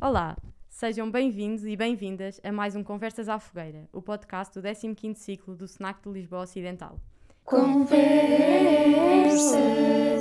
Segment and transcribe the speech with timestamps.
[0.00, 0.36] Olá,
[0.68, 5.56] sejam bem-vindos e bem-vindas a mais um Conversas à Fogueira, o podcast do 15º ciclo
[5.56, 7.00] do SNAC de Lisboa Ocidental.
[7.44, 7.98] Conversas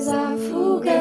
[0.07, 0.93] à Fogueira.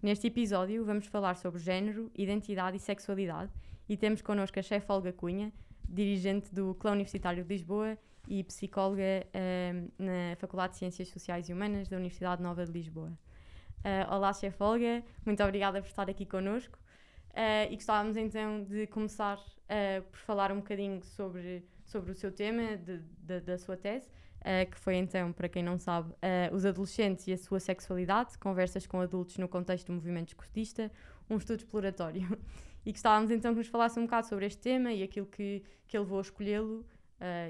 [0.00, 3.52] Neste episódio vamos falar sobre género, identidade e sexualidade
[3.88, 5.52] e temos connosco a chefe Olga Cunha,
[5.86, 11.52] dirigente do Clã Universitário de Lisboa e psicóloga eh, na Faculdade de Ciências Sociais e
[11.52, 13.12] Humanas da Universidade Nova de Lisboa.
[13.78, 16.76] Uh, olá, chefe Olga, muito obrigada por estar aqui connosco.
[17.30, 22.32] Uh, e gostávamos então de começar uh, por falar um bocadinho sobre, sobre o seu
[22.32, 24.08] tema, de, de, da sua tese,
[24.70, 26.14] que foi então, para quem não sabe,
[26.52, 30.90] os adolescentes e a sua sexualidade, conversas com adultos no contexto do movimento escotista,
[31.28, 32.38] um estudo exploratório.
[32.86, 35.98] e gostávamos então que nos falasse um bocado sobre este tema e aquilo que, que
[35.98, 36.86] levou a escolhê-lo,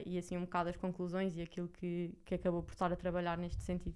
[0.05, 3.39] e assim um bocado as conclusões e aquilo que, que acabou por estar a trabalhar
[3.39, 3.95] neste sentido.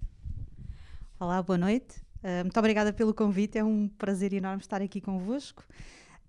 [1.19, 2.12] Olá, boa noite.
[2.23, 5.63] Uh, muito obrigada pelo convite, é um prazer enorme estar aqui convosco.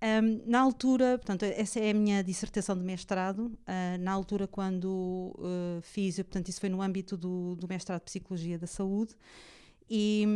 [0.03, 3.45] Um, na altura, portanto, essa é a minha dissertação de mestrado.
[3.45, 8.05] Uh, na altura, quando uh, fiz, portanto, isso foi no âmbito do, do mestrado de
[8.05, 9.15] Psicologia da Saúde,
[9.89, 10.27] e,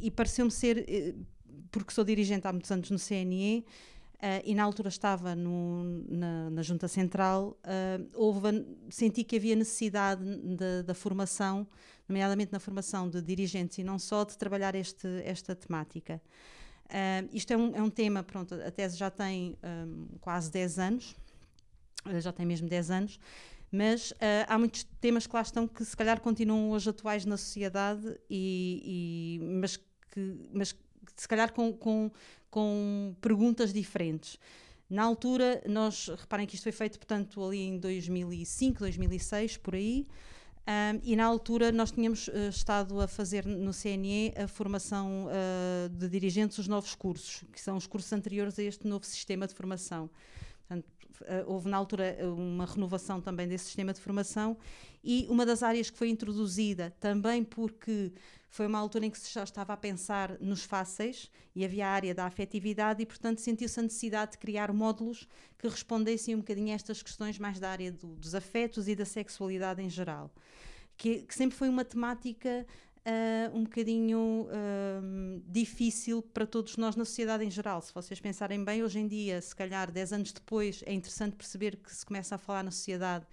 [0.00, 1.14] e pareceu-me ser, eh,
[1.70, 3.64] porque sou dirigente há muitos anos no CNE,
[4.22, 9.56] Uh, e na altura estava no, na, na, Junta Central, uh, houve, senti que havia
[9.56, 11.66] necessidade de, da formação,
[12.12, 16.20] nomeadamente na formação de dirigentes e não só, de trabalhar este, esta temática.
[16.86, 20.78] Uh, isto é um, é um tema, pronto, a tese já tem um, quase 10
[20.78, 21.16] anos,
[22.20, 23.20] já tem mesmo 10 anos,
[23.70, 24.12] mas
[24.46, 29.38] há muitos temas que lá estão que se calhar continuam hoje atuais na sociedade, e,
[29.40, 29.78] e mas
[30.10, 30.74] que, mas
[31.16, 32.10] se calhar com, com,
[32.50, 34.38] com perguntas diferentes.
[34.90, 40.06] Na altura, nós, reparem que isto foi feito, portanto, ali em 2005, 2006, por aí,
[40.64, 45.88] um, e na altura nós tínhamos uh, estado a fazer no CNE a formação uh,
[45.88, 49.54] de dirigentes, os novos cursos, que são os cursos anteriores a este novo sistema de
[49.54, 50.08] formação.
[50.60, 50.88] Portanto,
[51.46, 54.56] houve na altura uma renovação também desse sistema de formação
[55.04, 58.12] e uma das áreas que foi introduzida também porque
[58.52, 61.90] foi uma altura em que se já estava a pensar nos fáceis e havia a
[61.90, 66.70] área da afetividade e, portanto, sentiu-se a necessidade de criar módulos que respondessem um bocadinho
[66.70, 70.30] a estas questões mais da área do, dos afetos e da sexualidade em geral.
[70.98, 72.66] Que, que sempre foi uma temática
[73.04, 77.82] Uh, um bocadinho uh, difícil para todos nós na sociedade em geral.
[77.82, 81.76] Se vocês pensarem bem, hoje em dia, se calhar 10 anos depois, é interessante perceber
[81.76, 83.26] que se começa a falar na sociedade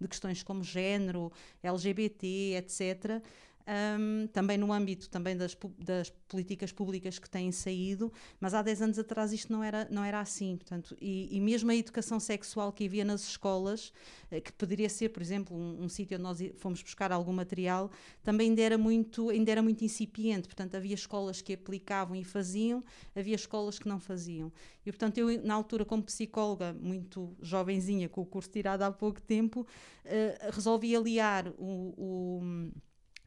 [0.00, 3.20] de questões como género, LGBT, etc
[3.66, 8.82] um, também no âmbito também das, das políticas públicas que têm saído, mas há 10
[8.82, 10.56] anos atrás isto não era, não era assim.
[10.56, 13.92] Portanto, e, e mesmo a educação sexual que havia nas escolas,
[14.30, 17.90] eh, que poderia ser, por exemplo, um, um sítio onde nós fomos buscar algum material,
[18.22, 20.46] também ainda era, muito, ainda era muito incipiente.
[20.46, 22.82] Portanto, havia escolas que aplicavam e faziam,
[23.14, 24.52] havia escolas que não faziam.
[24.84, 29.20] E, portanto, eu, na altura, como psicóloga, muito jovenzinha, com o curso tirado há pouco
[29.20, 32.70] tempo, uh, resolvi aliar o, o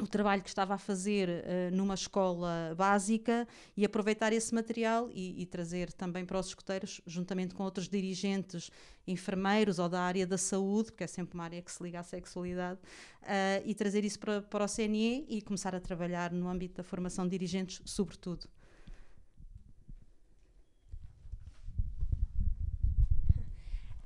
[0.01, 5.41] o trabalho que estava a fazer uh, numa escola básica e aproveitar esse material e,
[5.41, 8.71] e, trazer também para os escuteiros, juntamente com outros dirigentes,
[9.07, 12.03] enfermeiros ou da área da saúde, porque é sempre uma área que se liga à
[12.03, 12.79] sexualidade,
[13.23, 16.83] uh, e trazer isso para, para o CNE e começar a trabalhar no âmbito da
[16.83, 18.47] formação de dirigentes, sobretudo.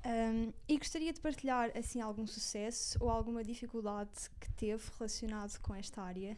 [0.06, 5.74] Um, e gostaria de partilhar assim algum sucesso ou alguma dificuldade que teve relacionado com
[5.74, 6.38] esta área?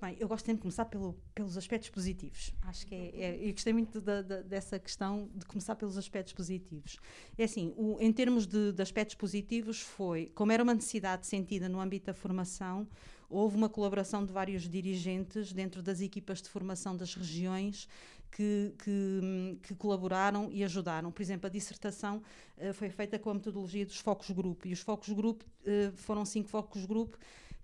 [0.00, 2.52] bem, eu gosto sempre de começar pelo, pelos aspectos positivos.
[2.62, 6.98] Acho que é, é eu gostei muito dessa questão de começar pelos aspectos positivos.
[7.38, 11.68] É assim, o, em termos de, de aspectos positivos, foi como era uma necessidade sentida
[11.68, 12.86] no âmbito da formação,
[13.32, 17.88] houve uma colaboração de vários dirigentes dentro das equipas de formação das regiões
[18.30, 21.10] que, que, que, colaboraram e ajudaram.
[21.10, 22.22] Por exemplo, a dissertação
[22.56, 26.24] uh, foi feita com a metodologia dos focos grupo e os focos grupo uh, foram
[26.24, 27.18] cinco focos grupo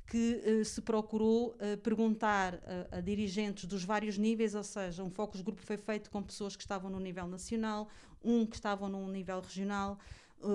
[0.07, 2.59] que uh, se procurou perguntar
[2.91, 6.63] a, dirigentes dos vários níveis, ou seja, um focus grupo foi feito com pessoas que
[6.63, 7.89] estavam no nível nacional,
[8.25, 9.99] um que estavam no nível regional,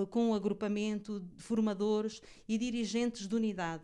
[0.09, 3.83] com um agrupamento de formadores e dirigentes de unidade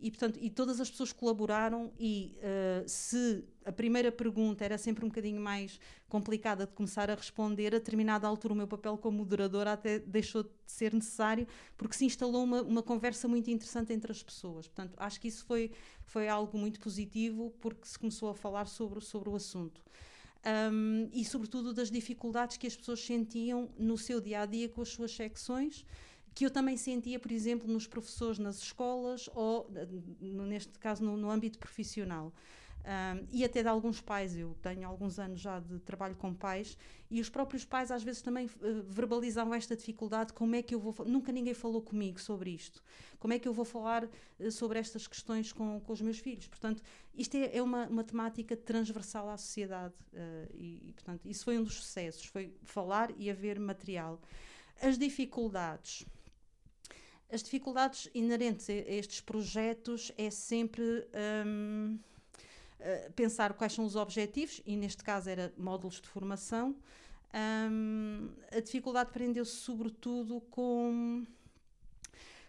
[0.00, 5.04] e portanto e todas as pessoas colaboraram e uh, se a primeira pergunta era sempre
[5.04, 9.18] um bocadinho mais complicada de começar a responder a determinada altura o meu papel como
[9.18, 14.10] moderadora até deixou de ser necessário porque se instalou uma, uma conversa muito interessante entre
[14.10, 14.66] as pessoas.
[14.66, 15.70] Portanto acho que isso foi
[16.04, 19.82] foi algo muito positivo porque se começou a falar sobre sobre o assunto.
[20.72, 24.80] Um, e sobretudo das dificuldades que as pessoas sentiam no seu dia a dia com
[24.80, 25.84] as suas secções
[26.34, 29.70] que eu também sentia, por exemplo, nos professores nas escolas ou,
[30.20, 32.32] neste caso, no, no âmbito profissional.
[32.80, 34.34] Um, e até de alguns pais.
[34.34, 36.78] Eu tenho alguns anos já de trabalho com pais
[37.10, 40.80] e os próprios pais às vezes também uh, verbalizavam esta dificuldade: como é que eu
[40.80, 40.94] vou.
[41.04, 42.82] Nunca ninguém falou comigo sobre isto.
[43.18, 46.46] Como é que eu vou falar uh, sobre estas questões com, com os meus filhos?
[46.48, 46.82] Portanto,
[47.14, 51.58] isto é, é uma, uma temática transversal à sociedade uh, e, e, portanto, isso foi
[51.58, 54.18] um dos sucessos: foi falar e haver material.
[54.80, 56.06] As dificuldades.
[57.32, 61.06] As dificuldades inerentes a estes projetos é sempre.
[61.46, 61.98] Um,
[62.82, 66.74] eh, pensar quais são os objetivos, e neste caso era módulos de formação.
[67.70, 71.24] Um, a dificuldade prendeu-se sobretudo com,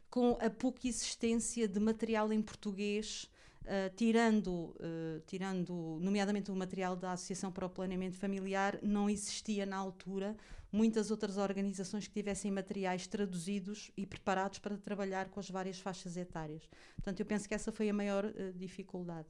[0.10, 3.30] com a pouca existência de material em português,
[3.64, 9.66] uh, tirando, uh, tirando, nomeadamente o material da Associação para o Planeamento Familiar, não existia
[9.66, 10.36] na altura
[10.72, 16.16] muitas outras organizações que tivessem materiais traduzidos e preparados para trabalhar com as várias faixas
[16.16, 16.68] etárias.
[16.96, 19.28] Portanto, eu penso que essa foi a maior uh, dificuldade.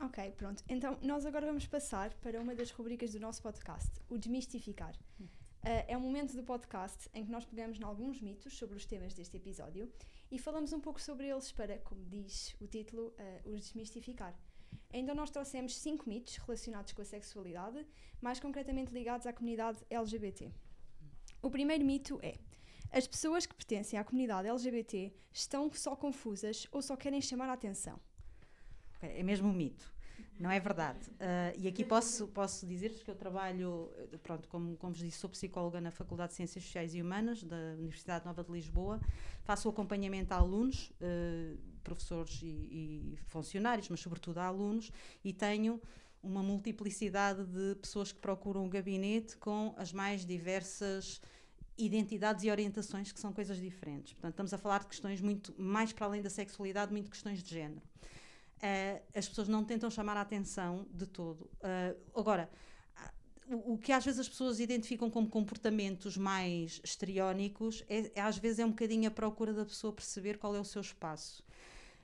[0.00, 0.64] Ok, pronto.
[0.68, 4.94] Então, nós agora vamos passar para uma das rubricas do nosso podcast, o Desmistificar.
[5.20, 8.86] Uh, é um momento do podcast em que nós pegamos em alguns mitos sobre os
[8.86, 9.92] temas deste episódio
[10.30, 14.34] e falamos um pouco sobre eles para, como diz o título, uh, os desmistificar.
[14.92, 17.86] Então, nós trouxemos cinco mitos relacionados com a sexualidade,
[18.20, 20.50] mais concretamente ligados à comunidade LGBT.
[21.42, 22.38] O primeiro mito é:
[22.90, 27.52] as pessoas que pertencem à comunidade LGBT estão só confusas ou só querem chamar a
[27.52, 28.00] atenção.
[29.00, 29.92] É mesmo um mito.
[30.38, 31.10] Não é verdade.
[31.10, 33.92] Uh, e aqui posso, posso dizer-vos que eu trabalho,
[34.22, 37.74] pronto, como, como vos disse, sou psicóloga na Faculdade de Ciências Sociais e Humanas da
[37.78, 38.98] Universidade Nova de Lisboa.
[39.44, 44.90] Faço acompanhamento a alunos, uh, professores e, e, funcionários, mas sobretudo a alunos,
[45.24, 45.80] e tenho
[46.22, 51.20] uma multiplicidade de pessoas que procuram o gabinete com as mais diversas
[51.78, 54.12] identidades e orientações que sam coisas diferentes.
[54.12, 57.50] Portanto, estamos a falar de questões muito mais para além da sexualidade, muito questões de
[57.50, 57.82] género.
[58.58, 61.50] Uh, as pessoas não tentam chamar a atenção de todo.
[61.62, 62.50] Uh, agora,
[63.50, 68.60] o, que às vezes as pessoas identificam como comportamentos mais estriónicos, é, é, às vezes
[68.60, 71.42] é um bocadinho a procura da pessoa perceber qual é o seu espaço.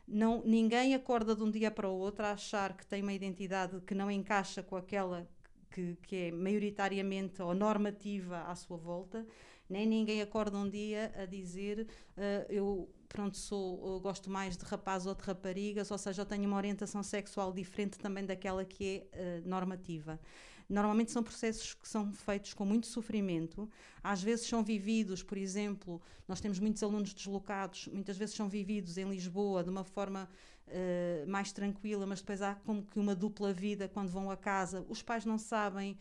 [0.07, 3.81] Não, ninguém acorda de um dia para o outro a achar que tem uma identidade
[3.81, 5.29] que não encaixa com aquela
[5.71, 9.27] que, que é maioritariamente ou normativa à sua volta,
[9.69, 15.07] nem ninguém acorda um dia a dizer uh, eu pronto, sou, gosto mais de rapazes
[15.07, 19.41] ou de raparigas, ou seja, eu tenho uma orientação sexual diferente também daquela que é
[19.41, 20.21] uh, normativa.
[20.69, 23.71] Normalmente são processos que são feitos com muito sofrimento,
[24.03, 28.99] às vezes são vividos, por exemplo, nós temos muitos alunos deslocados, muitas vezes são vividos
[28.99, 30.29] em Lisboa de uma forma
[30.67, 34.85] uh, mais tranquila, mas depois há como que uma dupla vida quando vão a casa,
[34.89, 35.97] os pais não sabem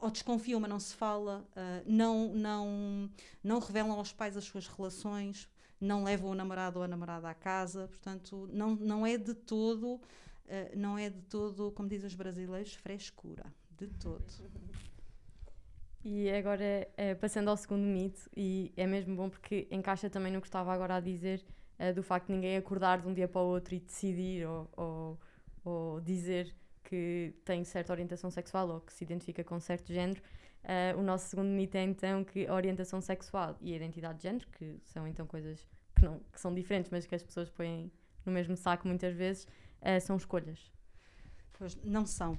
[0.00, 3.10] ou desconfiam, mas não se fala, uh, não, não,
[3.44, 5.48] não revelam aos pais as suas relações,
[5.80, 9.94] não levam o namorado ou a namorada à casa, portanto, não, não é de todo,
[9.94, 10.00] uh,
[10.74, 13.44] não é de todo, como dizem os brasileiros, frescura,
[13.86, 14.24] de todo.
[16.02, 20.40] E agora, uh, passando ao segundo mito, e é mesmo bom porque encaixa também no
[20.40, 21.44] que estava agora a dizer,
[21.78, 24.70] uh, do facto de ninguém acordar de um dia para o outro e decidir ou,
[24.76, 25.20] ou,
[25.62, 26.54] ou dizer
[26.84, 30.22] que tem certa orientação sexual ou que se identifica com certo género.
[30.64, 34.22] Uh, o nosso segundo mito é então que a orientação sexual e a identidade de
[34.22, 37.92] género, que são então coisas que, não, que são diferentes, mas que as pessoas põem
[38.24, 39.46] no mesmo saco muitas vezes,
[40.02, 40.70] são escolhas.
[41.60, 42.38] Pois não são.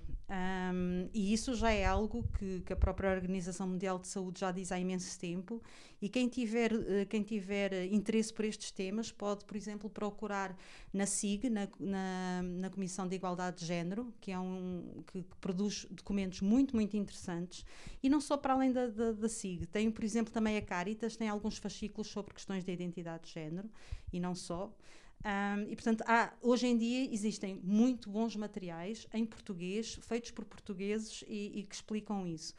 [0.74, 4.52] Um, e isso já é algo que, que, a própria Organização Mundial de Saúde já
[4.52, 5.62] diz há imenso tempo.
[6.02, 10.58] E quem tiver, uh, quem tiver interesse por estes temas pode, por exemplo, procurar
[10.92, 15.36] na SIG, na, na, na Comissão de Igualdade de Género, que, é um, que, que,
[15.40, 17.64] produz documentos muito, muito interessantes.
[18.02, 19.68] E não só para além da, da, da SIG.
[19.68, 23.70] Tem, por exemplo, também a Caritas, tem alguns fascículos sobre questões de identidade de género,
[24.12, 24.76] e não só.
[25.24, 30.46] Um, e portanto, há, hoje em dia existem muito bons materiais em português, feitos por
[30.46, 32.56] portugueses e, e que explicam isso.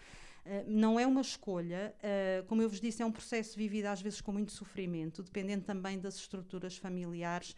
[0.46, 4.00] Uh, não é uma escolha, uh, como eu vos disse, é um processo vivido às
[4.00, 7.56] vezes com muito sofrimento, dependendo também das estruturas familiares.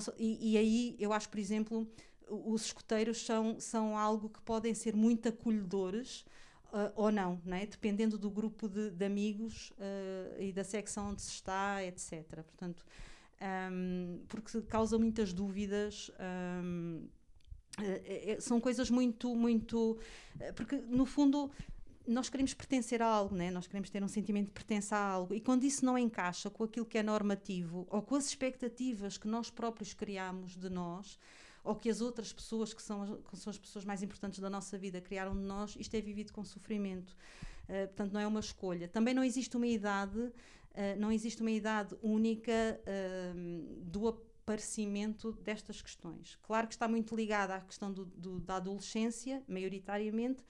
[0.00, 1.86] So, e, e, aí eu acho, por exemplo,
[2.28, 6.24] os escuteiros são, são algo que podem ser muito acolhedores.
[6.66, 7.64] Uh, ou não, não é?
[7.64, 9.72] dependendo do grupo de, de amigos
[10.38, 12.42] e da secção onde se está, etc.
[12.42, 12.84] Portanto,
[13.40, 16.10] um, porque causa muitas dúvidas.
[16.62, 17.06] Um,
[17.78, 19.98] é, é, são coisas muito, muito.
[20.40, 21.50] Eh, porque, no fundo,
[22.06, 23.50] nós queremos pertencer a algo, né?
[23.50, 26.64] nós queremos ter um sentimento de pertença a algo, e quando isso não encaixa com
[26.64, 31.18] aquilo que é normativo ou com as expectativas que nós próprios criamos de nós,
[31.64, 34.78] ou que as outras pessoas que são, que são as pessoas mais importantes da nossa
[34.78, 37.16] vida criaram de nós, isto é vivido com sofrimento.
[37.64, 38.86] Uh, portanto, não é uma escolha.
[38.86, 40.32] Também não existe uma idade
[40.76, 44.12] uh, não existe uma idade única uh, do
[44.44, 46.38] parecimento destas questões.
[46.42, 50.44] Claro que está muito ligada à questão do, do, da adolescência, maioritariamente,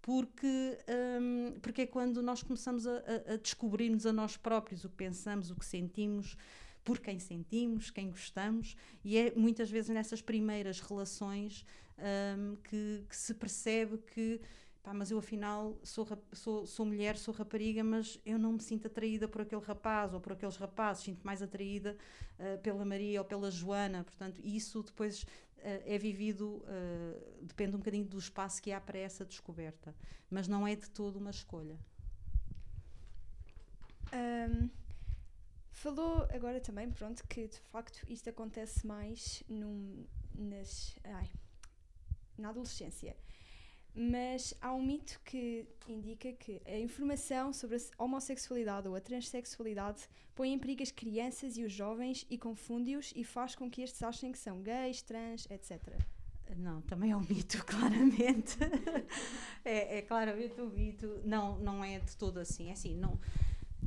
[0.00, 0.78] porque,
[1.20, 4.96] um, porque é quando nós começamos a, a, a descobrir-nos a nós próprios o que
[4.96, 6.36] pensamos, o que sentimos,
[6.82, 8.74] por quem sentimos, quem gostamos,
[9.04, 11.64] e é muitas vezes nessas primeiras relações
[11.98, 14.40] um, que, que, se percebe que.
[14.82, 18.86] Pá, mas eu afinal sou, sou, sou mulher, sou rapariga, mas eu não me sinto
[18.86, 21.96] atraída por aquele rapaz ou por aqueles rapazes, sinto mais atraída
[22.38, 24.02] uh, pela Maria ou pela Joana.
[24.04, 25.24] Portanto, isso depois
[25.62, 29.94] Uh, é vivido, uh, depende um bocadinho do espaço que há para essa descoberta,
[30.28, 31.78] mas não é de todo uma escolha.
[34.12, 34.68] Um,
[35.70, 41.30] falou agora também, pronto, que de facto isto acontece mais num, nas, ai,
[42.36, 43.16] na adolescência.
[43.94, 50.08] Mas há um mito que indica que a informação sobre a homossexualidade ou a transexualidade
[50.34, 54.02] põe em perigo as crianças e os jovens e confunde-os e faz com que estes
[54.02, 55.94] achem que são gays, trans, etc.
[56.56, 58.56] Não, também é um mito, claramente.
[59.64, 61.20] é, é claramente um mito.
[61.24, 62.70] Não, não é de todo assim.
[62.70, 63.18] É assim, não,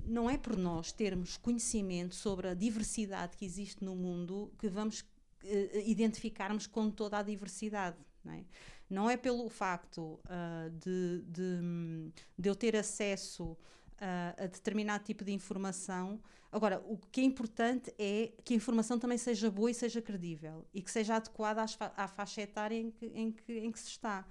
[0.06, 5.02] não é por nós termos conhecimento sobre a diversidade que existe no mundo que vamos
[5.02, 7.98] uh, identificarmos com toda a diversidade.
[8.26, 8.44] Não é?
[8.90, 15.24] Não é pelo facto uh, de, de, de, eu ter acesso uh, a determinado tipo
[15.24, 16.20] de informação.
[16.52, 20.66] Agora, o que é importante é que a informação também seja boa e seja credível
[20.74, 23.90] e que seja adequada fa à faixa etária em que, em que, em que se
[23.90, 24.26] está.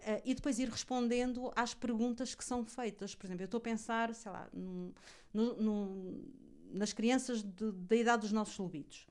[0.00, 3.14] Uh, e depois ir respondendo às perguntas que são feitas.
[3.14, 4.94] Por exemplo, eu estou a pensar, sei lá, no,
[5.32, 6.24] no,
[6.72, 9.06] nas crianças de, da idade dos nossos lobitos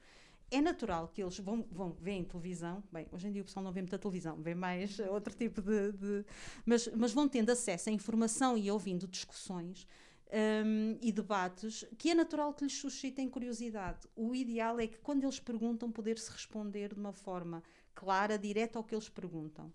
[0.51, 3.71] é natural que eles vão, vão veem televisão, bem, hoje em dia o pessoal não
[3.71, 5.93] vê muita televisão, vê mais outro tipo de.
[5.93, 6.25] de
[6.65, 9.87] mas, mas vão tendo acesso à informação e ouvindo discussões
[10.31, 14.07] um, e debates que é natural que lhes suscitem curiosidade.
[14.15, 18.83] O ideal é que quando eles perguntam, poder-se responder de uma forma clara, direta ao
[18.83, 19.71] que eles perguntam.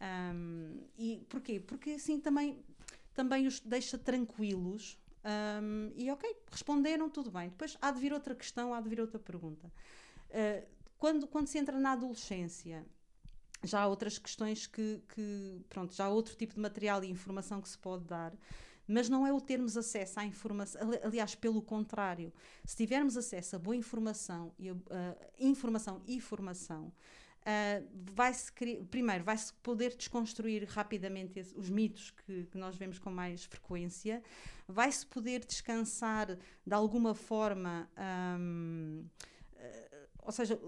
[0.00, 1.60] Um, e porquê?
[1.60, 2.58] Porque assim também,
[3.14, 4.98] também os deixa tranquilos.
[5.62, 7.50] Um, e ok, responderam, tudo bem.
[7.50, 9.70] Depois há de vir outra questão, há de vir outra pergunta.
[10.30, 10.66] Uh,
[10.98, 12.86] quando, quando se entra na adolescência,
[13.62, 17.60] já há outras questões que, que, pronto, já há outro tipo de material e informação
[17.60, 18.32] que se pode dar,
[18.86, 22.32] mas não é o termos acesso à informação, aliás, pelo contrário,
[22.64, 24.78] se tivermos acesso a boa informação, e, uh,
[25.38, 26.92] informação e formação,
[27.40, 28.52] Uh, vai-se
[28.90, 34.22] primeiro vai-se poder desconstruir rapidamente esse, os mitos que, que, nós vemos com mais frequência,
[34.68, 37.88] vai-se poder descansar de alguma forma
[38.38, 39.06] um,
[40.30, 40.60] ou seja,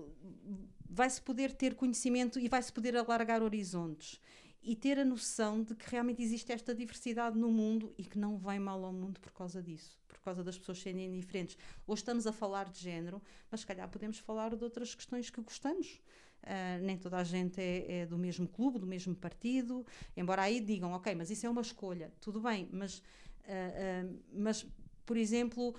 [0.91, 4.21] vai-se poder ter conhecimento e vai-se poder alargar horizontes
[4.61, 8.37] e ter a noção de que realmente existe esta diversidade no mundo e que não
[8.37, 11.57] vem mal ao mundo por causa disso, por causa das pessoas serem diferentes.
[11.87, 15.41] Hoje estamos a falar de género, mas se calhar podemos falar de outras questões que
[15.41, 16.03] gostamos.
[16.43, 20.59] Uh, nem toda a gente é, é, do mesmo clube, do mesmo partido, embora aí
[20.59, 24.67] digam, ok, mas isso é uma escolha, tudo bem, mas, uh, uh, mas
[25.07, 25.73] por exemplo,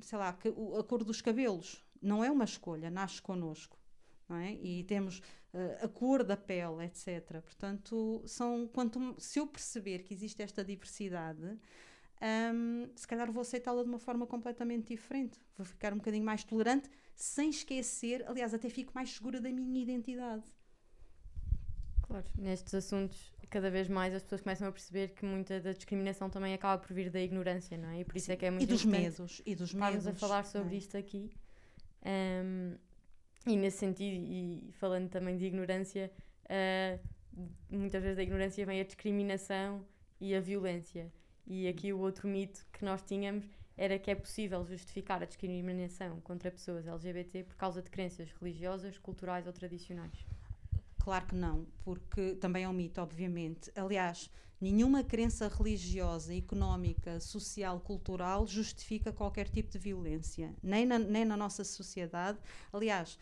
[0.00, 3.78] sei lá, a cor dos cabelos não é uma escolha, nasce connosco.
[4.28, 4.52] Não é?
[4.54, 5.18] E temos
[5.52, 7.40] uh, a cor da pele, etc.
[7.42, 11.58] Portanto, são, quanto, se eu perceber que existe esta diversidade,
[12.54, 15.38] um, se calhar vou aceitá-la de uma forma completamente diferente.
[15.56, 19.82] Vou ficar um bocadinho mais tolerante, sem esquecer, aliás, até fico mais segura da minha
[19.82, 20.44] identidade.
[22.02, 26.30] Claro, nestes assuntos, cada vez mais as pessoas começam a perceber que muita da discriminação
[26.30, 28.00] também acaba por vir da ignorância, não é?
[28.00, 30.06] E por isso é que é muito e dos medos E dos medos.
[30.06, 30.78] a falar sobre é?
[30.78, 31.30] isto aqui.
[32.04, 32.76] Um,
[33.46, 36.10] e nesse sentido, e falando também de ignorância,
[36.44, 37.00] uh,
[37.70, 39.84] muitas vezes da ignorância vem a discriminação
[40.20, 41.12] e a violência.
[41.46, 43.44] E aqui o outro mito que nós tínhamos
[43.76, 48.98] era que é possível justificar a discriminação contra pessoas LGBT por causa de crenças religiosas,
[48.98, 50.24] culturais ou tradicionais.
[51.02, 53.72] Claro que não, porque também é um mito, obviamente.
[53.74, 54.30] Aliás,
[54.60, 61.36] nenhuma crença religiosa, económica, social, cultural justifica qualquer tipo de violência, nem na, nem na
[61.36, 62.38] nossa sociedade.
[62.72, 63.18] Aliás,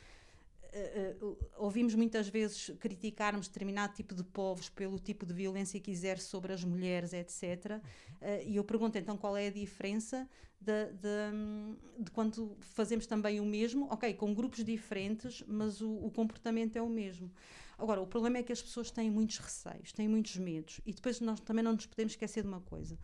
[1.21, 5.91] uh, uh, ouvimos muitas vezes criticarmos determinado tipo de povos pelo tipo de violência que
[5.91, 7.81] exerce sobre as mulheres, etc.
[8.21, 10.29] Uh, e eu pergunto então qual é a diferença
[10.61, 16.11] de, de, de, quando fazemos também o mesmo, ok, com grupos diferentes, mas o, o
[16.11, 17.33] comportamento é o mesmo.
[17.81, 20.81] Agora, o problema é que as pessoas têm muitos receios, têm muitos medos.
[20.85, 22.99] E depois nós também não nos podemos esquecer de uma coisa.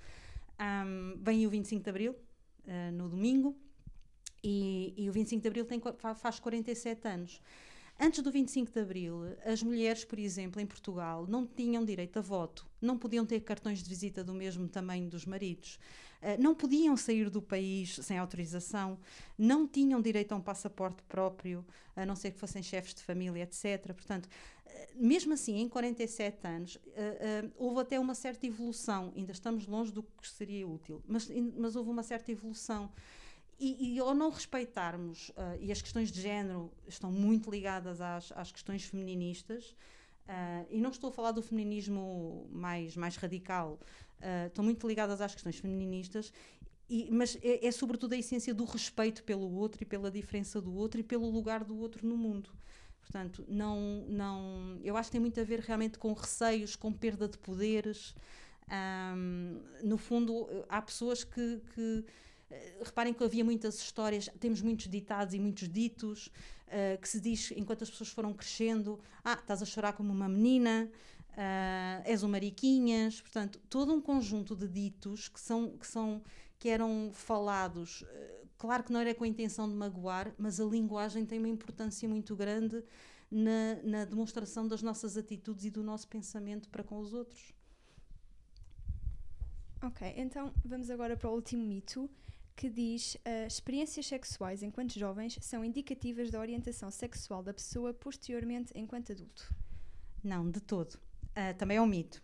[0.61, 3.57] Um, vem o 25 de Abril, uh, no domingo,
[4.43, 5.81] e, e, o 25 de Abril tem,
[6.15, 7.41] faz 47 anos.
[7.99, 12.23] Antes do 25 de Abril, as mulheres, por exemplo, em Portugal, não tinham direito a
[12.23, 15.79] voto, não podiam ter cartões de visita do mesmo tamanho dos maridos,
[16.21, 18.99] uh, não podiam sair do país sem autorização,
[19.39, 23.43] não tinham direito a um passaporte próprio, a não ser que fossem chefes de família,
[23.45, 23.95] etc.
[23.95, 24.29] Portanto,
[24.95, 29.13] mesmo assim, em 47 anos, uh, houve até uma certa evolução.
[29.17, 32.91] Ainda estamos longe do que seria útil, mas, mas houve uma certa evolução.
[33.59, 38.31] E, e ao não respeitarmos, uh, e as questões de género estão muito ligadas às,
[38.33, 39.75] às questões feministas,
[40.69, 43.79] e não estou a falar do feminismo mais, mais radical,
[44.49, 46.33] estão muito ligadas às questões feministas,
[46.89, 50.75] e, mas é, é sobretudo a essência do respeito pelo outro e pela diferença do
[50.75, 52.51] outro e pelo lugar do outro no mundo.
[53.01, 57.29] Portanto, não, não, eu acho que tem muito a ver realmente com receios, com perda
[57.29, 58.15] de poderes.
[58.69, 62.05] Um, no fundo, há pessoas que, que uh,
[62.83, 66.27] reparem que havia muitas histórias, temos muitos ditados e muitos ditos
[66.69, 70.29] uh, que se diz enquanto as pessoas foram crescendo: ah, estás a chorar como uma
[70.29, 70.91] menina,
[71.31, 73.21] uh, és um mariquinhas.
[73.21, 76.23] Portanto, todo um conjunto de ditos que são que são
[76.59, 78.03] que eram falados
[78.59, 82.09] Claro que não era com a intenção de magoar, mas a linguagem tem uma importância
[82.09, 82.83] muito grande
[83.31, 87.55] na, na demonstração das nossas atitudes e do nosso pensamento para com os outros.
[89.83, 92.09] Ok, então vamos agora para o último mito
[92.57, 98.73] que diz uh, experiências sexuais enquanto jovens são indicativas da orientação sexual da pessoa posteriormente
[98.75, 99.55] enquanto adulto.
[100.25, 100.95] Não, de todo.
[100.95, 102.23] Uh, também é um mito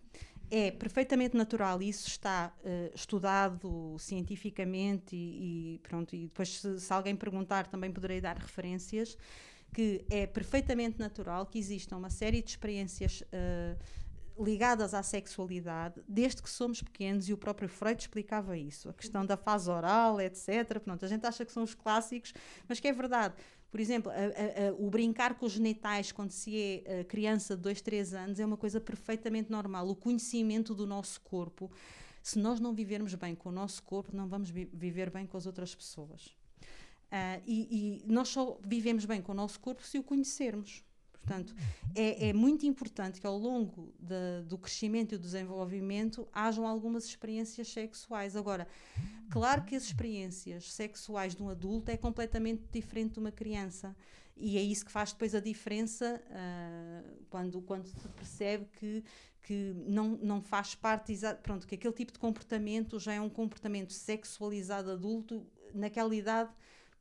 [0.55, 6.93] é perfeitamente natural isso está uh, estudado cientificamente e, e, pronto e depois se, se,
[6.93, 9.17] alguém perguntar também poderei dar referências
[9.73, 13.79] que é perfeitamente natural que existam uma série de experiências uh,
[14.43, 19.25] ligadas à sexualidade desde que somos pequenos e o próprio Freud explicava isso a questão
[19.25, 22.33] da fase oral etc pronto a gente acha que são os clássicos
[22.69, 23.35] mas que é verdade
[23.73, 27.63] por exemplo, a, a, a, o brincar com os genitais quando se é criança de
[27.63, 29.89] 2, 3 anos é uma coisa perfeitamente normal.
[29.89, 31.73] O conhecimento do nosso corpo,
[32.23, 35.39] se nós não vivermos bem com o nosso corpo, não vamos vi viver bem com
[35.39, 36.27] as outras pessoas.
[37.07, 40.85] Uh, e, e nós só vivemos bem com o nosso corpo se o conhecermos.
[41.23, 41.55] Portanto,
[41.95, 47.05] é, é muito importante que ao longo de, do crescimento e do desenvolvimento hajam algumas
[47.05, 48.37] experiências sexuais.
[48.37, 48.67] Agora,
[49.31, 53.95] claro que as experiências sexuais de um adulto é completamente diferente de uma criança.
[54.37, 59.05] E é isso que faz depois a diferença uh, quando, quando se percebe que,
[59.43, 63.93] que não, não faz parte, pronto, que aquele tipo de comportamento já é um comportamento
[63.93, 66.51] sexualizado adulto naquela idade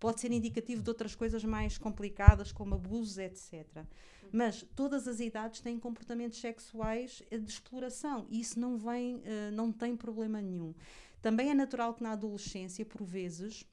[0.01, 3.85] pode ser indicativo de outras coisas mais complicadas, como abusos, etc.
[4.31, 9.71] Mas todas as idades têm comportamentos sexuais de exploração e isso não vem, uh, não
[9.71, 10.73] tem problema nenhum.
[11.21, 13.63] Também é natural que na adolescência, por vezes,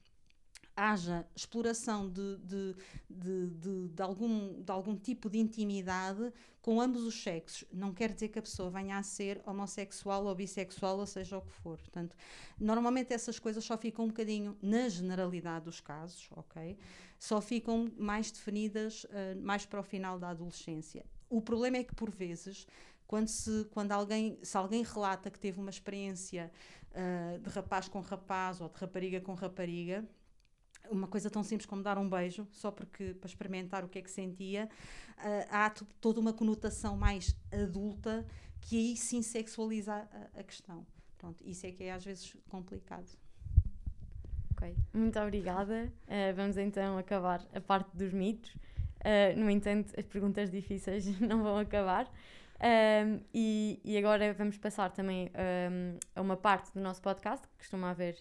[0.79, 2.75] haja exploração de, de,
[3.09, 7.65] de, de, algum, de algum tipo de intimidade com ambos os sexos.
[7.71, 11.41] Não quer dizer que a pessoa venha a ser homossexual ou bissexual, ou seja o
[11.41, 11.77] que for.
[11.77, 12.15] Portanto,
[12.59, 16.77] normalmente essas coisas só ficam um bocadinho, na generalidade dos casos, ok?
[17.19, 21.05] Só ficam mais definidas uh, mais para o final da adolescência.
[21.29, 22.65] O problema é que, por vezes,
[23.05, 26.51] quando, se, quando alguém, se alguém relata que teve uma experiência
[26.91, 30.07] uh, de rapaz com rapaz ou de rapariga com rapariga,
[30.89, 34.01] uma coisa tão simples como dar um beijo, só porque para experimentar o que é
[34.01, 34.69] que sentia,
[35.17, 35.69] uh, há
[36.01, 38.25] toda uma conotação mais adulta
[38.61, 40.85] que aí sim sexualiza a, a, questão.
[41.17, 43.07] Pronto, isso é que é às vezes complicado.
[44.53, 45.91] Ok, muito obrigada.
[46.05, 48.53] Uh, vamos então acabar a parte dos mitos.
[48.99, 52.11] Uh, no entanto, as perguntas difíceis não vão acabar.
[52.61, 55.31] Um, e, e, agora vamos passar também
[55.71, 58.17] um, a uma parte do nosso podcast que costuma haver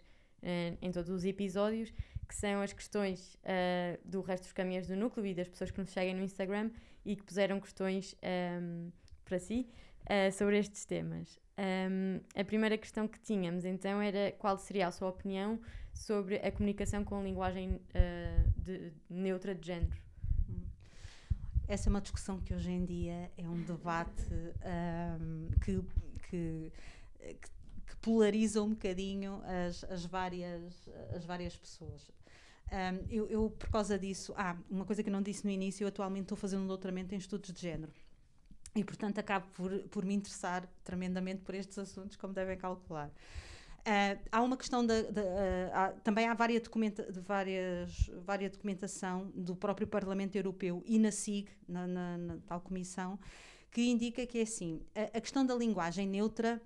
[0.81, 1.93] em todos os episódios,
[2.29, 5.81] que são as questões uh, do resto dos caminhos do núcleo e das pessoas que
[5.81, 6.71] nos seguem no Instagram
[7.05, 8.15] e que puseram questões
[8.61, 8.93] um,
[9.25, 9.67] para si
[10.03, 11.41] uh, sobre estes temas.
[11.59, 15.59] Um, a primeira questão que tínhamos então era qual seria a sua opinião
[15.93, 19.97] sobre a comunicação com linguagem uh, de, neutra de género.
[21.67, 24.23] Essa é uma discussão que hoje em dia é um debate
[25.21, 25.83] um, que,
[26.31, 26.73] que,
[27.87, 32.11] que polariza um bocadinho as, as, várias, as várias pessoas.
[32.71, 35.85] Um, eu, eu, por causa disso, ah, uma coisa que eu não disse no início,
[35.85, 37.93] eu atualmente estou fazendo um doutoramento em estudos de género.
[38.75, 43.09] E, portanto, acabo por, por me interessar tremendamente por estes assuntos, como devem calcular.
[43.09, 49.57] Uh, há uma questão de uh, também há várias, documenta, de várias, várias documentação do
[49.57, 53.19] próprio Parlamento Europeu e na SIG, na, na, na tal comissão,
[53.71, 56.61] que indica que é assim, a, a questão da linguagem neutra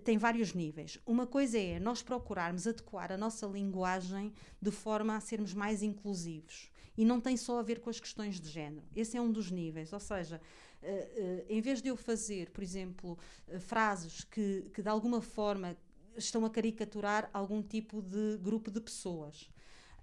[0.00, 0.98] tem vários níveis.
[1.06, 6.70] Uma coisa é nós procurarmos adequar a nossa linguagem de forma a sermos mais inclusivos.
[6.96, 8.84] E não tem só a ver com as questões de género.
[8.94, 9.92] Esse é um dos níveis.
[9.92, 10.40] Ou seja,
[10.82, 15.20] uh, uh, em vez de eu fazer, por exemplo, uh, frases que, que de alguma
[15.20, 15.76] forma
[16.16, 19.48] estão a caricaturar algum tipo de grupo de pessoas.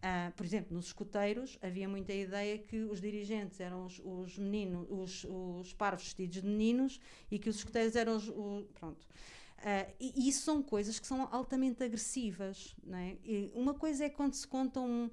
[0.05, 4.85] Uh, por exemplo, nos escuteiros havia muita ideia que os dirigentes eram os, os meninos,
[4.89, 6.99] os, os parvos vestidos de meninos
[7.31, 8.29] e que os escuteiros eram os.
[8.29, 9.07] O, pronto.
[9.59, 12.75] Uh, e isso são coisas que são altamente agressivas.
[12.83, 13.17] Não é?
[13.23, 15.11] E uma coisa é quando se contam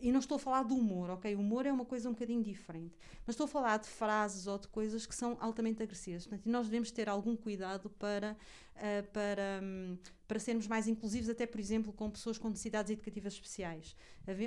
[0.00, 1.34] e não estou a falar do humor, ok?
[1.34, 2.94] O humor é uma coisa um bocadinho diferente.
[3.26, 6.26] Mas estou a falar de frases ou de coisas que são altamente agressivas.
[6.26, 8.36] Portanto, nós devemos ter algum cuidado para,
[8.76, 13.34] uh, para, um, para sermos mais inclusivos, até, por exemplo, com pessoas com necessidades educativas
[13.34, 13.96] especiais.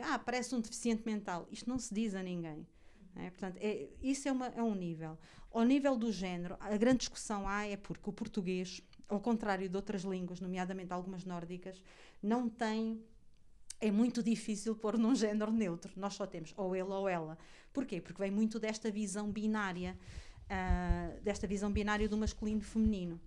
[0.04, 1.48] Ah, parece um deficiente mental.
[1.52, 2.68] Isto não se diz a ninguém.
[3.16, 3.30] É?
[3.30, 5.18] Portanto, é, isso é, uma, é um nível.
[5.52, 9.76] Ao nível do género, a grande discussão há é porque o português, ao contrário de
[9.76, 11.82] outras línguas, nomeadamente algumas nórdicas,
[12.22, 13.04] não tem
[13.80, 15.92] é muito difícil pôr num género neutro.
[15.96, 17.38] Nós só temos ou ele ou ela.
[17.74, 18.00] Porquê?
[18.00, 19.98] Porque vem muito desta visão binária,
[20.46, 23.20] uh, desta visão binária do masculino e feminino.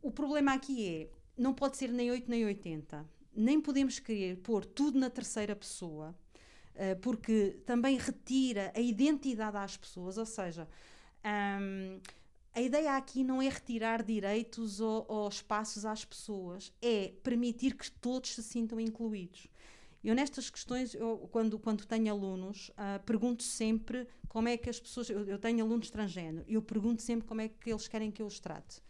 [0.00, 3.04] O problema aqui é, não pode ser nem 8 nem 80.
[3.34, 6.14] Nem podemos querer pôr tudo na terceira pessoa,
[6.76, 10.68] uh, porque também retira a identidade às pessoas, ou seja,
[11.60, 12.00] um,
[12.54, 17.90] a ideia aqui não é retirar direitos ou, ou, espaços às pessoas, é permitir que
[17.90, 19.48] todos se sintam incluídos.
[20.02, 24.78] Eu nestas questões, eu, quando, quando tenho alunos, uh, pergunto sempre como é que as
[24.78, 25.08] pessoas.
[25.08, 28.26] Eu, eu tenho alunos transgênero, eu pergunto sempre como é que eles querem que eu
[28.26, 28.82] os trate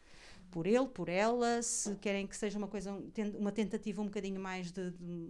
[0.55, 2.93] por ele, por ela, se querem que seja uma coisa,
[3.37, 4.93] uma tentativa um bocadinho mais de.
[4.93, 5.29] de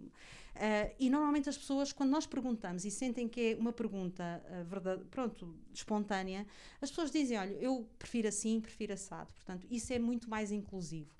[0.57, 4.65] uh, e normalmente as pessoas, quando nós perguntamos e sentem que é uma pergunta uh,
[4.65, 6.47] verdade, pronto, espontânea,
[6.81, 9.33] as pessoas dizem: olha, eu prefiro assim, prefiro assado.
[9.33, 11.11] Portanto, isso é muito mais inclusivo.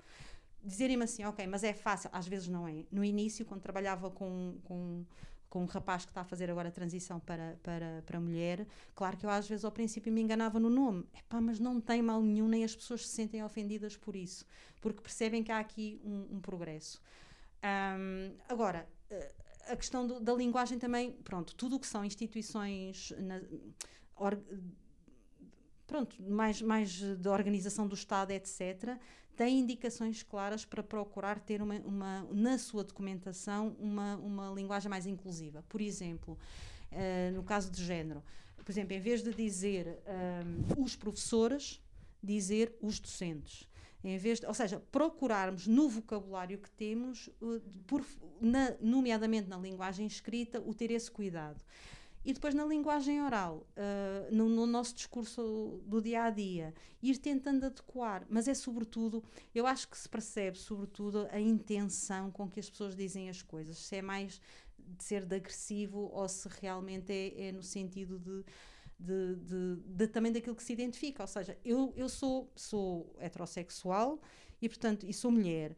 [0.63, 2.85] Dizerem-me assim, ok, mas é fácil, às vezes não é.
[2.91, 5.05] No início, quando trabalhava com, com
[5.55, 9.15] com um rapaz que está a fazer agora a transição para, para, para mulher, claro
[9.15, 12.21] que eu às vezes ao princípio me enganava no nome, Epá, mas não tem mal
[12.21, 14.45] nenhum, nem as pessoas se sentem ofendidas por isso,
[14.81, 17.01] porque percebem que há aqui um, um progresso.
[17.63, 18.85] Um, agora,
[19.67, 23.41] a questão do, da linguagem também, pronto, tudo o que são instituições na,
[24.15, 24.37] or,
[25.87, 28.97] pronto, mais, mais de organização do Estado, etc.,
[29.35, 35.05] tem indicações claras para procurar ter uma, uma, na sua documentação uma, uma linguagem mais
[35.05, 35.61] inclusiva.
[35.67, 36.37] Por exemplo,
[36.91, 38.23] uh, no caso de género,
[38.55, 39.99] por exemplo, em vez de dizer
[40.77, 41.81] um, os professores,
[42.23, 43.67] dizer os docentes.
[44.05, 48.05] Em vez de, ou seja, procurarmos no vocabulário que temos, uh, por,
[48.39, 51.63] na, nomeadamente na linguagem escrita, o ter esse cuidado.
[52.23, 57.17] E depois na linguagem oral, uh, no, no, nosso discurso do dia a dia, ir
[57.17, 58.25] tentando adequar.
[58.29, 62.95] Mas é sobretudo, eu acho que se percebe sobretudo a intenção com que as pessoas
[62.95, 63.77] dizem as coisas.
[63.77, 64.39] Se é mais
[64.77, 68.43] de ser de agressivo ou se realmente é, é no sentido de,
[68.99, 71.23] de, de, de, também daquilo que se identifica.
[71.23, 74.19] Ou seja, eu, eu sou, sou heterossexual
[74.61, 75.75] e, portanto, e sou mulher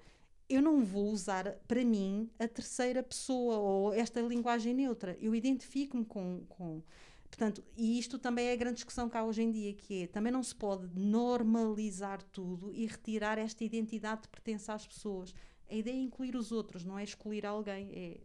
[0.50, 5.18] eu não vou usar para mim a terceira pessoa ou esta linguagem neutra.
[5.20, 6.82] Eu identifico-me com, com.
[7.30, 10.08] Portanto, e isto também é a grande discussão que há hoje em dia, que é
[10.08, 15.36] também não se pode normalizar tudo e retirar esta identidade de pertença às pessoas.
[15.70, 18.18] A ideia é incluir os outros, não é excluir alguém, é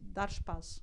[0.00, 0.82] dar espaço.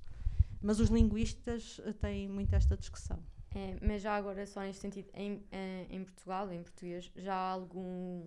[0.64, 3.22] Mas os linguistas eh, têm muito esta discussão.
[3.54, 7.50] É, mas já agora, só neste sentido, em, eh, em Portugal, em português, já há
[7.50, 8.26] algum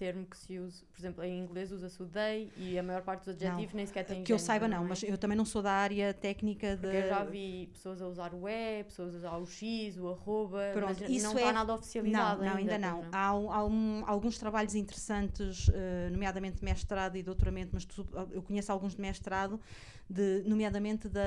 [0.00, 3.20] termo que se usa, por exemplo, em inglês usa-se o they e a maior parte
[3.20, 3.76] dos adjetivos não.
[3.76, 4.88] nem sequer tem Que eu saiba, não, é?
[4.88, 6.80] mas eu também não sou da área técnica de.
[6.80, 10.08] Porque eu já vi pessoas a usar o é, pessoas a usar o x, o
[10.08, 11.42] arroba, Pronto, mas isso não é...
[11.42, 12.42] está nada oficializado.
[12.42, 13.02] Não, não ainda, não.
[13.02, 13.10] não.
[13.12, 15.72] Há, um, há um, alguns trabalhos interessantes, uh,
[16.10, 19.60] nomeadamente mestrado e doutoramento, mas tu, eu conheço alguns de mestrado,
[20.08, 21.20] de, nomeadamente da,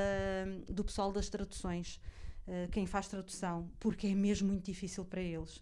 [0.67, 2.01] do pessoal das traduções.
[2.47, 5.61] Uh, quem faz tradução, porque é mesmo muito difícil para eles.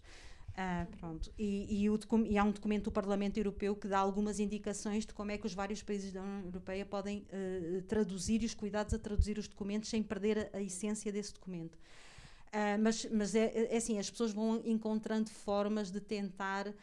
[0.56, 1.32] Ah, pronto.
[1.38, 5.14] E, e, o, e, há um documento do Parlamento Europeu que dá algumas indicações de
[5.14, 8.92] como é que os vários países da União Europeia podem uh, traduzir e os cuidados
[8.92, 11.76] a traduzir os documentos sem perder a, a essência desse documento.
[11.76, 16.74] Uh, mas mas é, é, assim, as pessoas vão encontrando formas de tentar, uh,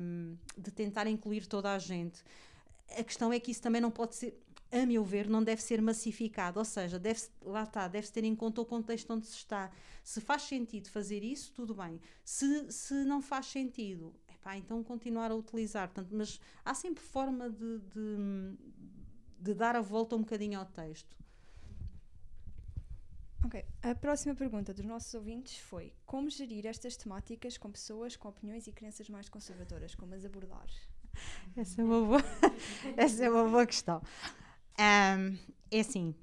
[0.00, 2.20] um, de tentar incluir toda a gente.
[2.98, 4.36] A questão é que isso também não pode ser
[4.70, 8.34] a meu ver, não deve ser massificado, ou seja, deve lá está, deve-se ter em
[8.34, 9.70] conta o contexto onde se está.
[10.02, 12.00] Se faz sentido fazer isso, tudo bem.
[12.24, 15.88] Se, se não faz sentido, epá, então continuar a utilizar.
[15.88, 18.56] Portanto, mas há sempre forma de, de,
[19.38, 21.16] de dar a volta um bocadinho ao texto.
[23.44, 23.64] Ok.
[23.82, 28.66] A próxima pergunta dos nossos ouvintes foi: como gerir estas temáticas com pessoas com opiniões
[28.66, 29.94] e crenças mais conservadoras?
[29.94, 30.66] Como as abordar?
[31.56, 32.20] Essa é uma boa,
[32.96, 34.02] essa é uma boa questão.
[34.76, 36.14] É assim,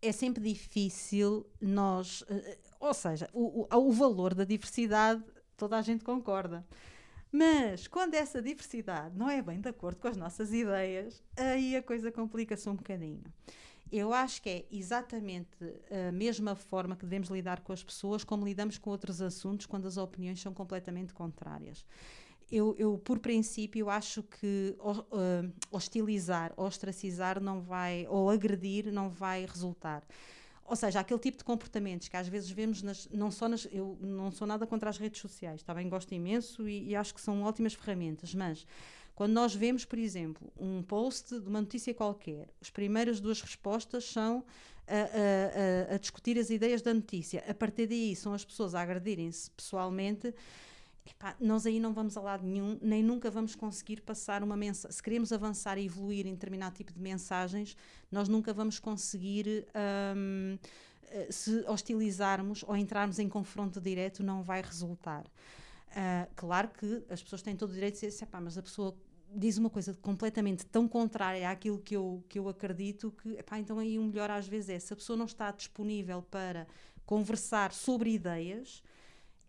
[0.00, 5.22] é sempre difícil nós, eh, ou seja, o, o, o valor da diversidade
[5.56, 6.64] toda a gente concorda.
[7.30, 11.82] Mas quando essa diversidade não é bem de acordo com as nossas ideias, aí a
[11.82, 13.22] coisa complica-se um bocadinho.
[13.90, 15.56] Eu acho que é exatamente
[16.08, 19.88] a mesma forma que devemos lidar com as pessoas como lidamos com outros assuntos quando
[19.88, 21.84] as opiniões são completamente contrárias.
[22.50, 29.44] Eu, eu por princípio, acho que uh, hostilizar, ostracizar não vai, ou agredir não vai
[29.44, 30.02] resultar.
[30.68, 33.98] Ou seja, aquele tipo de comportamentos que às vezes vemos nas, não só nas, eu
[34.00, 37.42] não sou nada contra as redes sociais, também gosto imenso e, e, acho que são
[37.42, 38.66] ótimas ferramentas, mas
[39.14, 44.04] quando nós vemos, por exemplo, um post de uma notícia qualquer, as primeiras duas respostas
[44.04, 44.44] são
[44.86, 48.82] a, a, a discutir as ideias da notícia, a partir daí são as pessoas a
[48.82, 50.34] agredirem-se pessoalmente
[51.10, 54.94] epá, nós aí não vamos a lado nenhum, nem nunca vamos conseguir passar uma mensagem.
[54.94, 57.76] Se queremos avançar e evoluir em determinado tipo de mensagens,
[58.10, 59.66] nós nunca vamos conseguir.
[60.16, 60.58] Um,
[61.10, 65.24] eh, se hostilizarmos ou entrarmos em confronto direto, não vai resultar.
[65.88, 68.94] Uh, claro que as pessoas têm todo o direito de dizer, mas a pessoa
[69.34, 73.78] diz uma coisa completamente tão contrária àquilo que eu, que eu acredito que, epá, então
[73.78, 76.66] aí o melhor às vezes é, se a pessoa não está disponível para
[77.04, 78.82] conversar sobre ideias,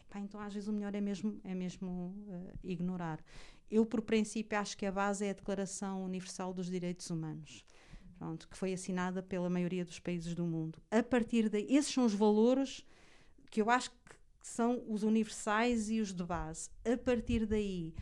[0.09, 3.23] Pá, então às vezes o melhor é mesmo, é mesmo uh, ignorar.
[3.69, 7.63] Eu, por princípio, acho que a base é a Declaração Universal dos Direitos Humanos,
[8.17, 10.81] pronto, que foi assinada pela maioria dos países do mundo.
[10.89, 12.83] A partir daí, esses são os valores
[13.51, 16.69] que eu acho que são os universais e os de base.
[16.83, 17.93] A partir daí,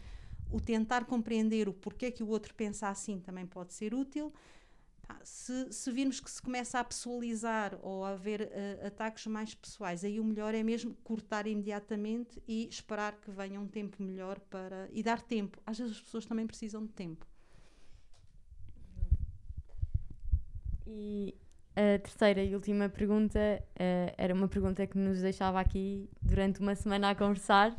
[0.49, 4.33] o tentar compreender o porquê que o outro pensa assim também pode ser útil
[5.23, 10.03] se, se virmos que se começa a pessoalizar ou a haver uh, ataques mais pessoais,
[10.03, 14.89] aí o melhor é mesmo cortar imediatamente e esperar que venha um tempo melhor para.
[14.91, 15.61] e dar tempo.
[15.65, 17.25] Às vezes as pessoas também precisam de tempo.
[20.85, 21.35] E
[21.75, 26.75] a terceira e última pergunta uh, era uma pergunta que nos deixava aqui durante uma
[26.75, 27.75] semana a conversar,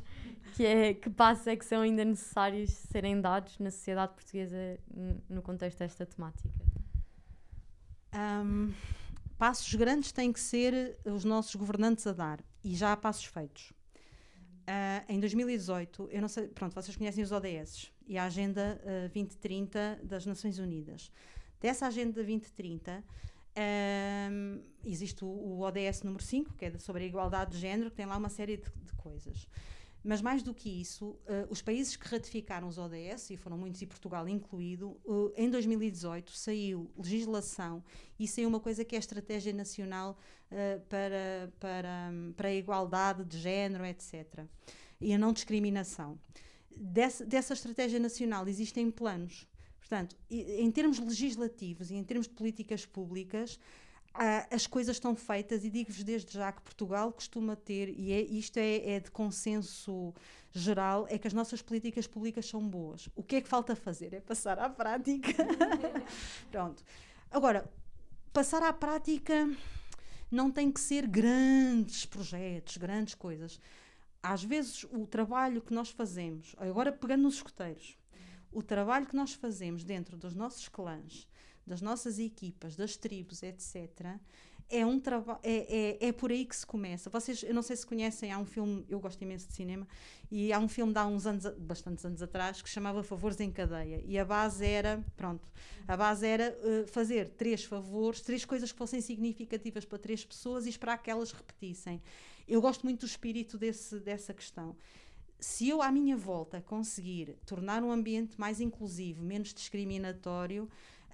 [0.54, 4.78] que é que passos é que são ainda necessários serem dados na sociedade portuguesa
[5.28, 6.48] no contexto desta temática?
[8.14, 8.72] Um,
[9.36, 13.72] passos grandes têm que ser os nossos governantes a dar e já há passos feitos.
[14.68, 19.08] Uh, em 2018, eu não sei, pronto, vocês conhecem os ODS e a Agenda uh,
[19.08, 21.10] 2030 das Nações Unidas.
[21.60, 23.02] Dessa Agenda 2030,
[24.30, 27.96] um, existe o, o, ODS número 5, que é sobre a igualdade de género, que
[27.96, 29.48] tem lá uma série de, de coisas.
[30.02, 31.18] Mas mais do que isso, uh,
[31.50, 36.30] os países que ratificaram os ODS, e foram muitos e Portugal incluído, uh, em 2018
[36.32, 37.82] saiu legislação
[38.18, 40.16] e saiu uma coisa que é a Estratégia Nacional
[40.52, 44.44] uh, para, para, para a Igualdade de Género, etc.
[45.00, 46.18] E a não discriminação.
[46.70, 49.48] Dessa Estratégia Nacional existem planos.
[49.80, 53.58] Portanto, em termos legislativos e em termos de políticas públicas,
[54.50, 58.56] as coisas estão feitas e digo-vos desde já que Portugal costuma ter, e é, isto
[58.56, 60.12] é, é, de consenso
[60.52, 63.08] geral, é que as nossas políticas públicas são boas.
[63.14, 64.14] O que é que falta fazer?
[64.14, 65.28] É passar à prática.
[66.50, 66.82] Pronto.
[67.30, 67.70] Agora,
[68.32, 69.48] passar à prática
[70.30, 73.60] não tem que ser grandes projetos, grandes coisas.
[74.22, 77.96] Às vezes, o trabalho que nós fazemos, agora pegando nos escuteiros,
[78.50, 81.28] o trabalho que nós fazemos dentro dos nossos clãs,
[81.68, 84.18] das nossas equipas, das tribos, etc.,
[84.70, 85.00] é um
[85.42, 87.08] é, é, é por aí que se começa.
[87.08, 89.88] Vocês, eu não sei se conhecem, há um filme, eu gosto imenso de cinema,
[90.30, 93.50] e há um filme de há uns anos, bastantes anos atrás, que chamava Favores em
[93.50, 94.02] Cadeia.
[94.04, 95.50] E a base era, pronto,
[95.86, 100.66] a base era uh, fazer três favores, três coisas que fossem significativas para três pessoas
[100.66, 102.02] e esperar que elas repetissem.
[102.46, 104.76] Eu gosto muito do espírito desse, dessa questão
[105.40, 110.68] se eu à minha volta conseguir tornar um ambiente mais inclusivo, menos discriminatório,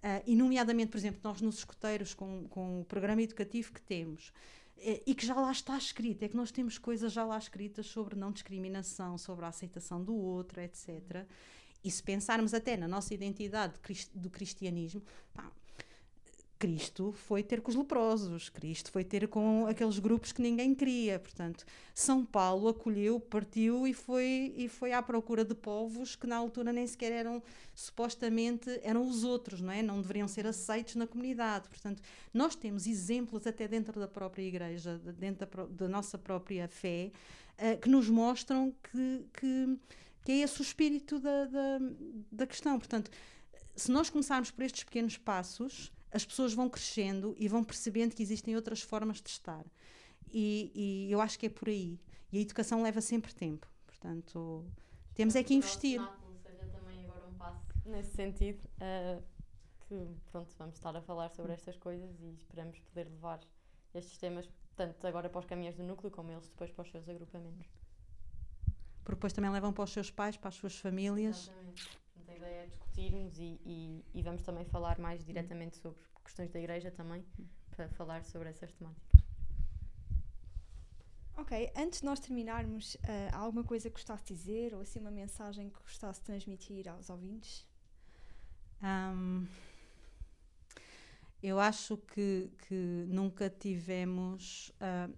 [0.05, 4.35] Uh, e, nomeadamente, por exemplo, nós nos escoteiros, com, com o programa educativo que temos,
[4.77, 7.87] eh, e que já lá está escrito, é que nós temos coisas já lá escritas
[7.87, 11.27] sobre não discriminação, sobre a aceitação do outro, etc.
[11.83, 13.73] E se pensarmos até na nossa identidade
[14.15, 15.51] do cristianismo, pá,
[16.59, 21.19] Cristo foi ter com os leprosos, Cristo foi ter com aqueles grupos que ninguém queria.
[21.19, 21.65] Portanto,
[21.95, 26.73] São Paulo acolheu, partiu e foi, e foi à procura de povos que na altura
[26.73, 27.43] nem sequer eram,
[27.75, 29.83] supostamente, eram os outros, não é?
[29.83, 31.69] Não deveriam ser aceitos na comunidade.
[31.69, 37.11] Portanto, nós temos exemplos até dentro da própria igreja, dentro da, da nossa própria fé,
[37.59, 39.79] uh, que nos mostram que, que,
[40.25, 41.79] que, é esse o espírito da, da,
[42.31, 42.79] da questão.
[42.79, 43.11] Portanto,
[43.77, 48.23] se nós começarmos por estes pequenos passos, as pessoas vão crescendo e vão percebendo que
[48.23, 49.67] existem outras formas de estar.
[50.33, 51.99] E, e eu acho que é por aí.
[52.33, 53.67] E a educação leva sempre tempo.
[53.85, 54.65] Portanto,
[55.13, 56.01] temos é que investir.
[56.43, 58.63] seja também agora um passo nesse sentido.
[58.77, 59.23] Uh,
[59.89, 63.41] que pronto, vamos estar a falar sobre estas coisas e esperamos poder levar
[63.93, 67.09] estes temas tanto agora para os caminhões do núcleo como eles depois para os seus
[67.09, 67.69] agrupamentos.
[69.05, 71.49] Porque depois também levam para os seus pais, para as suas famílias.
[71.49, 72.04] Exatamente.
[72.35, 76.59] A ideia é discutirmos e, e, e, vamos também falar mais diretamente sobre questões da
[76.59, 77.25] igreja também,
[77.71, 79.23] para falar sobre essas temáticas.
[81.37, 82.99] Ok, antes de nós terminarmos, uh,
[83.33, 86.89] há alguma coisa que gostasse de dizer ou assim uma mensagem que gostasse de transmitir
[86.89, 87.65] aos ouvintes?
[88.83, 89.47] Um,
[91.41, 95.17] eu acho que, que nunca tivemos uh,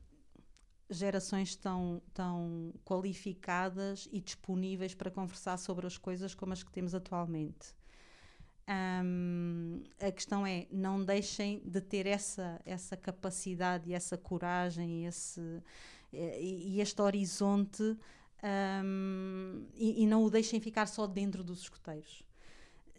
[0.89, 6.95] gerações tão, tão qualificadas e disponíveis para conversar sobre as coisas como as que temos
[6.95, 7.75] atualmente.
[9.05, 15.63] Um, a questão é não deixem de ter essa, essa capacidade essa coragem esse,
[16.13, 17.97] e este horizonte
[18.85, 22.27] um, e, e, não o deixem ficar só dentro dos escuteiros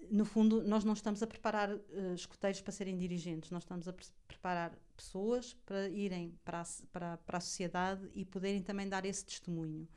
[0.09, 3.93] no fundo, nós não estamos a preparar uh, escuteiros para serem dirigentes, nós estamos a
[3.93, 9.05] pre preparar pessoas para irem para a, para, para a sociedade e poderem também dar
[9.05, 9.87] esse testemunho.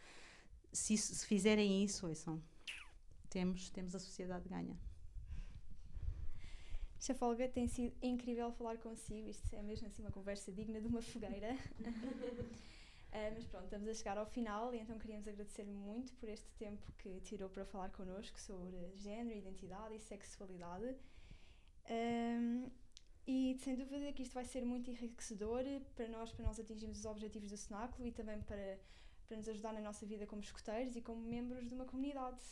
[0.73, 2.41] Se, se fizerem isso, ouçam,
[3.29, 4.79] temos, temos a sociedade ganha.
[7.01, 9.27] Chefe Olga, tem sido incrível falar consigo.
[9.31, 11.57] Isto é mesmo assim uma conversa digna de uma fogueira.
[11.81, 16.51] Uh, mas pronto, estamos a chegar ao final e então queríamos agradecer-lhe muito por este
[16.59, 20.95] tempo que tirou para falar connosco sobre género, identidade e sexualidade.
[21.89, 22.71] Um,
[23.33, 25.63] e sem dúvida que isto vai ser muito enriquecedor
[25.95, 28.77] para nós, para nós atingirmos os objetivos do Cenáculo e também para,
[29.29, 32.43] para nos ajudar na nossa vida como escuteiros e como membros de uma comunidade.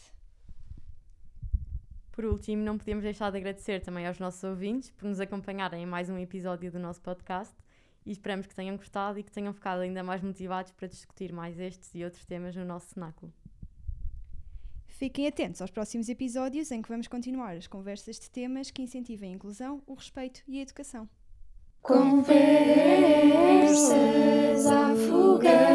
[2.12, 5.87] Por último, não podíamos deixar de agradecer também aos nossos ouvintes por nos acompanharem em
[5.87, 7.57] mais um episódio do nosso podcast
[8.07, 11.59] e esperamos que tenham gostado e que tenham ficado ainda mais motivados para discutir mais
[11.59, 13.33] estes e outros temas no nosso cenáculo.
[14.98, 19.30] Fiquem atentos aos próximos episódios em que vamos continuar as conversas de temas que incentivem
[19.30, 21.08] a inclusão, o respeito e a educação.
[21.80, 22.26] Conversas
[24.66, 25.68] à fogueira.